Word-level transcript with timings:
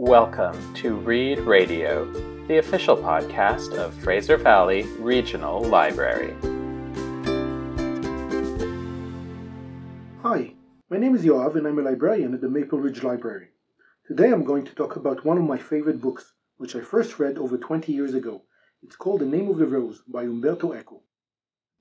Welcome 0.00 0.74
to 0.74 0.94
Read 0.94 1.40
Radio, 1.40 2.04
the 2.46 2.58
official 2.58 2.96
podcast 2.96 3.74
of 3.74 3.92
Fraser 3.94 4.36
Valley 4.36 4.84
Regional 5.00 5.60
Library. 5.60 6.36
Hi, 10.22 10.54
my 10.88 10.98
name 10.98 11.16
is 11.16 11.24
Yoav 11.24 11.56
and 11.56 11.66
I'm 11.66 11.80
a 11.80 11.82
librarian 11.82 12.32
at 12.32 12.40
the 12.40 12.48
Maple 12.48 12.78
Ridge 12.78 13.02
Library. 13.02 13.48
Today 14.06 14.30
I'm 14.30 14.44
going 14.44 14.64
to 14.66 14.74
talk 14.76 14.94
about 14.94 15.24
one 15.24 15.36
of 15.36 15.42
my 15.42 15.58
favorite 15.58 16.00
books, 16.00 16.32
which 16.58 16.76
I 16.76 16.80
first 16.80 17.18
read 17.18 17.36
over 17.36 17.58
20 17.58 17.92
years 17.92 18.14
ago. 18.14 18.42
It's 18.84 18.94
called 18.94 19.20
The 19.20 19.26
Name 19.26 19.48
of 19.48 19.58
the 19.58 19.66
Rose 19.66 20.00
by 20.06 20.22
Umberto 20.22 20.74
Eco. 20.74 21.02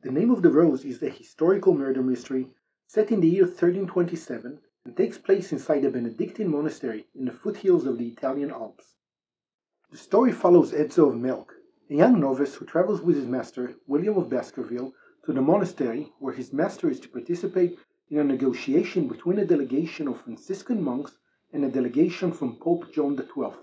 The 0.01 0.11
Name 0.11 0.31
of 0.31 0.41
the 0.41 0.49
Rose 0.49 0.83
is 0.85 1.03
a 1.03 1.09
historical 1.11 1.75
murder 1.75 2.01
mystery 2.01 2.47
set 2.87 3.11
in 3.11 3.21
the 3.21 3.29
year 3.29 3.43
1327 3.43 4.57
and 4.87 4.95
takes 4.95 5.17
place 5.17 5.51
inside 5.51 5.83
a 5.83 5.91
Benedictine 5.91 6.47
monastery 6.47 7.05
in 7.13 7.25
the 7.25 7.31
foothills 7.33 7.85
of 7.85 7.97
the 7.97 8.07
Italian 8.07 8.49
Alps. 8.49 8.95
The 9.91 9.97
story 9.97 10.31
follows 10.31 10.71
Adso 10.71 11.09
of 11.09 11.17
Melk, 11.17 11.53
a 11.89 11.95
young 11.95 12.21
novice 12.21 12.55
who 12.55 12.65
travels 12.65 13.01
with 13.01 13.17
his 13.17 13.27
master, 13.27 13.75
William 13.85 14.15
of 14.15 14.29
Baskerville, 14.29 14.93
to 15.25 15.33
the 15.33 15.41
monastery 15.41 16.13
where 16.19 16.33
his 16.33 16.53
master 16.53 16.89
is 16.89 17.01
to 17.01 17.09
participate 17.09 17.77
in 18.09 18.17
a 18.19 18.23
negotiation 18.23 19.09
between 19.09 19.39
a 19.39 19.45
delegation 19.45 20.07
of 20.07 20.21
Franciscan 20.21 20.81
monks 20.81 21.17
and 21.51 21.65
a 21.65 21.69
delegation 21.69 22.31
from 22.31 22.55
Pope 22.55 22.89
John 22.93 23.17
XII. 23.17 23.59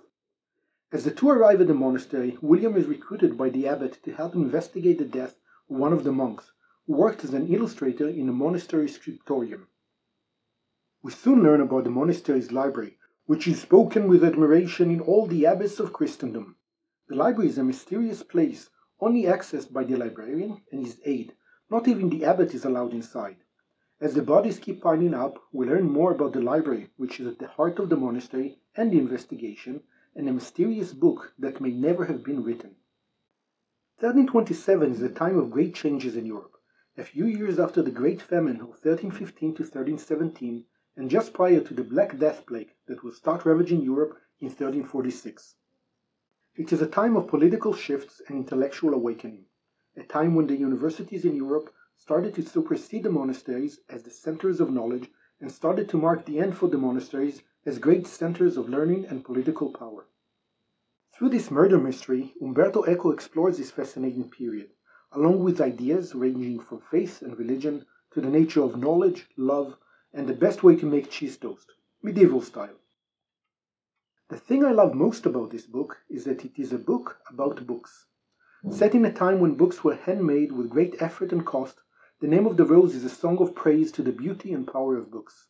As 0.93 1.04
the 1.04 1.10
two 1.10 1.30
arrive 1.30 1.62
at 1.62 1.68
the 1.68 1.73
monastery, 1.73 2.37
William 2.43 2.77
is 2.77 2.84
recruited 2.84 3.38
by 3.38 3.48
the 3.48 3.66
abbot 3.66 3.98
to 4.02 4.12
help 4.12 4.34
investigate 4.34 4.98
the 4.98 5.06
death 5.06 5.38
of 5.70 5.79
one 5.79 5.95
of 5.95 6.04
the 6.04 6.12
monks, 6.12 6.52
who 6.87 6.93
worked 6.93 7.24
as 7.24 7.32
an 7.32 7.48
illustrator 7.48 8.10
in 8.10 8.27
the 8.27 8.32
monastery 8.32 8.88
scriptorium. 8.88 9.68
We 11.05 11.11
soon 11.11 11.43
learn 11.43 11.61
about 11.61 11.85
the 11.85 11.91
monastery's 11.91 12.51
library, 12.51 12.97
which 13.27 13.47
is 13.47 13.61
spoken 13.61 14.09
with 14.09 14.25
admiration 14.25 14.91
in 14.91 15.02
all 15.02 15.27
the 15.27 15.45
abbess 15.45 15.79
of 15.79 15.93
Christendom. 15.93 16.57
The 17.09 17.15
library 17.15 17.51
is 17.51 17.59
a 17.59 17.63
mysterious 17.63 18.23
place, 18.23 18.71
only 19.01 19.24
accessed 19.24 19.71
by 19.71 19.85
the 19.85 19.96
librarian 19.96 20.63
and 20.73 20.80
his 20.80 21.02
aide. 21.05 21.35
Not 21.71 21.88
even 21.88 22.09
the 22.09 22.24
abbot 22.24 22.55
is 22.55 22.65
allowed 22.65 22.95
inside. 22.95 23.37
As 24.01 24.15
the 24.15 24.23
bodies 24.23 24.59
keep 24.59 24.80
piling 24.80 25.13
up, 25.13 25.37
we 25.52 25.66
learn 25.66 25.91
more 25.91 26.13
about 26.13 26.33
the 26.33 26.41
library, 26.41 26.88
which 26.96 27.21
is 27.21 27.27
at 27.27 27.39
the 27.39 27.49
heart 27.49 27.79
of 27.79 27.91
the 27.91 27.99
monastery 27.99 28.63
and 28.74 28.91
the 28.91 28.99
investigation, 28.99 29.83
and 30.15 30.27
a 30.27 30.33
mysterious 30.33 30.95
book 30.95 31.35
that 31.39 31.61
may 31.61 31.71
never 31.71 32.07
have 32.07 32.24
been 32.24 32.43
written. 32.43 32.77
1327 33.99 34.93
is 34.93 35.02
a 35.02 35.11
time 35.11 35.37
of 35.37 35.51
great 35.51 35.74
changes 35.74 36.16
in 36.16 36.24
Europe. 36.24 36.55
A 36.96 37.05
few 37.05 37.27
years 37.27 37.59
after 37.59 37.83
the 37.83 37.91
Great 37.91 38.23
Famine 38.23 38.63
of 38.63 38.68
1315 38.68 39.57
to 39.57 39.63
1317, 39.65 40.65
and 40.96 41.10
just 41.10 41.32
prior 41.32 41.60
to 41.60 41.74
the 41.74 41.82
Black 41.82 42.18
Death 42.18 42.46
plague 42.46 42.73
that 42.87 43.02
will 43.02 43.12
start 43.12 43.45
ravaging 43.45 43.82
Europe 43.82 44.18
in 44.40 44.46
1346. 44.46 45.56
It 46.56 46.73
is 46.73 46.80
a 46.80 46.87
time 46.87 47.16
of 47.16 47.26
political 47.26 47.74
shifts 47.74 48.23
and 48.28 48.38
intellectual 48.38 48.95
awakening, 48.95 49.46
a 49.96 50.04
time 50.04 50.34
when 50.34 50.46
the 50.46 50.56
universities 50.56 51.24
in 51.24 51.34
Europe 51.34 51.72
started 51.96 52.34
to 52.34 52.42
supersede 52.42 53.02
the 53.02 53.10
monasteries 53.10 53.80
as 53.88 54.02
the 54.02 54.10
centers 54.10 54.60
of 54.60 54.70
knowledge 54.70 55.10
and 55.40 55.50
started 55.50 55.88
to 55.88 55.98
mark 55.98 56.24
the 56.24 56.38
end 56.38 56.56
for 56.56 56.68
the 56.68 56.78
monasteries 56.78 57.42
as 57.66 57.78
great 57.78 58.06
centers 58.06 58.56
of 58.56 58.68
learning 58.68 59.04
and 59.06 59.24
political 59.24 59.72
power. 59.72 60.06
Through 61.12 61.30
this 61.30 61.50
murder 61.50 61.78
mystery, 61.78 62.34
Umberto 62.40 62.84
Eco 62.84 63.10
explores 63.10 63.59
this 63.59 63.70
fascinating 63.70 64.31
period, 64.31 64.70
along 65.12 65.42
with 65.42 65.60
ideas 65.60 66.15
ranging 66.15 66.60
from 66.60 66.81
faith 66.81 67.22
and 67.22 67.38
religion 67.38 67.84
to 68.12 68.20
the 68.20 68.31
nature 68.31 68.62
of 68.62 68.76
knowledge, 68.76 69.28
love, 69.37 69.76
and 70.15 70.28
the 70.28 70.34
best 70.34 70.62
way 70.62 70.76
to 70.76 70.87
make 70.87 71.10
cheese 71.10 71.37
toast, 71.37 71.72
medieval 72.00 72.41
style. 72.41 72.78
The 74.28 74.37
thing 74.38 74.65
I 74.65 74.71
love 74.71 74.94
most 74.94 75.26
about 75.26 75.50
this 75.50 75.66
book 75.66 75.98
is 76.09 76.25
that 76.25 76.44
it 76.44 76.53
is 76.56 76.72
a 76.72 76.78
book 76.78 77.19
about 77.28 77.66
books. 77.66 78.06
Set 78.71 78.94
in 78.94 79.05
a 79.05 79.12
time 79.12 79.41
when 79.41 79.56
books 79.56 79.83
were 79.84 79.97
handmade 79.97 80.53
with 80.53 80.71
great 80.71 81.03
effort 81.03 81.33
and 81.33 81.44
cost, 81.44 81.81
The 82.21 82.28
Name 82.28 82.47
of 82.47 82.56
the 82.56 82.65
Rose 82.65 82.94
is 82.94 83.05
a 83.05 83.11
song 83.11 83.39
of 83.39 83.55
praise 83.55 83.93
to 83.93 84.03
the 84.03 84.12
beauty 84.12 84.53
and 84.53 84.66
power 84.66 84.97
of 84.97 85.11
books, 85.11 85.49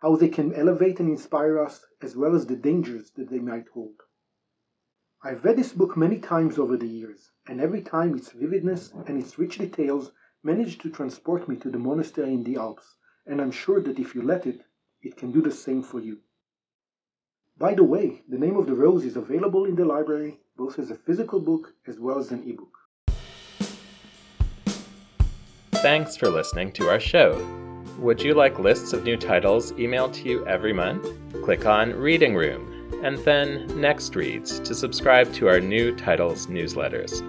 how 0.00 0.16
they 0.16 0.28
can 0.28 0.54
elevate 0.54 1.00
and 1.00 1.08
inspire 1.08 1.58
us, 1.58 1.84
as 2.00 2.16
well 2.16 2.34
as 2.34 2.46
the 2.46 2.56
dangers 2.56 3.10
that 3.16 3.28
they 3.28 3.40
might 3.40 3.68
hold. 3.68 3.96
I've 5.22 5.44
read 5.44 5.56
this 5.56 5.72
book 5.72 5.96
many 5.96 6.18
times 6.18 6.58
over 6.58 6.76
the 6.76 6.88
years, 6.88 7.32
and 7.46 7.60
every 7.60 7.82
time 7.82 8.14
its 8.14 8.30
vividness 8.30 8.92
and 9.06 9.18
its 9.18 9.38
rich 9.38 9.58
details 9.58 10.12
manage 10.42 10.78
to 10.78 10.90
transport 10.90 11.48
me 11.48 11.56
to 11.56 11.70
the 11.70 11.78
monastery 11.78 12.32
in 12.32 12.44
the 12.44 12.56
Alps, 12.56 12.96
and 13.26 13.40
I'm 13.40 13.50
sure 13.50 13.80
that 13.80 13.98
if 13.98 14.14
you 14.14 14.22
let 14.22 14.46
it, 14.46 14.60
it 15.02 15.16
can 15.16 15.32
do 15.32 15.42
the 15.42 15.50
same 15.50 15.82
for 15.82 16.00
you. 16.00 16.18
By 17.58 17.74
the 17.74 17.84
way, 17.84 18.22
The 18.28 18.38
Name 18.38 18.56
of 18.56 18.66
the 18.66 18.74
Rose 18.74 19.04
is 19.04 19.16
available 19.16 19.64
in 19.64 19.76
the 19.76 19.84
library 19.84 20.38
both 20.56 20.78
as 20.78 20.90
a 20.90 20.94
physical 20.94 21.40
book 21.40 21.72
as 21.86 21.98
well 21.98 22.18
as 22.18 22.30
an 22.30 22.42
ebook. 22.48 22.78
Thanks 25.82 26.16
for 26.16 26.30
listening 26.30 26.72
to 26.72 26.88
our 26.88 27.00
show. 27.00 27.44
Would 27.98 28.22
you 28.22 28.34
like 28.34 28.58
lists 28.58 28.92
of 28.92 29.04
new 29.04 29.16
titles 29.16 29.72
emailed 29.72 30.14
to 30.14 30.28
you 30.28 30.46
every 30.46 30.72
month? 30.72 31.06
Click 31.44 31.66
on 31.66 31.92
Reading 31.92 32.34
Room 32.34 32.70
and 33.02 33.18
then 33.18 33.66
Next 33.80 34.16
Reads 34.16 34.60
to 34.60 34.74
subscribe 34.74 35.32
to 35.34 35.48
our 35.48 35.60
new 35.60 35.94
titles 35.94 36.46
newsletters. 36.46 37.22